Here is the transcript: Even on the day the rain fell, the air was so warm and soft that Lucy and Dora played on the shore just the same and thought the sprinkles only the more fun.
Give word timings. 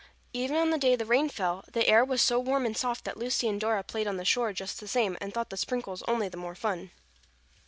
Even 0.33 0.57
on 0.57 0.71
the 0.71 0.79
day 0.79 0.95
the 0.95 1.05
rain 1.05 1.29
fell, 1.29 1.63
the 1.71 1.87
air 1.87 2.03
was 2.03 2.23
so 2.23 2.39
warm 2.39 2.65
and 2.65 2.75
soft 2.75 3.05
that 3.05 3.17
Lucy 3.17 3.47
and 3.47 3.61
Dora 3.61 3.83
played 3.83 4.07
on 4.07 4.17
the 4.17 4.25
shore 4.25 4.51
just 4.51 4.79
the 4.79 4.87
same 4.87 5.15
and 5.21 5.31
thought 5.31 5.51
the 5.51 5.57
sprinkles 5.57 6.01
only 6.07 6.27
the 6.27 6.37
more 6.37 6.55
fun. 6.55 6.89